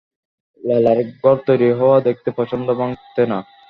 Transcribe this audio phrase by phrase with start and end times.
[0.61, 3.37] লালার ঘর তৈরি হওয়া দেখতে পছন্দ, ভাঙ্গতে না!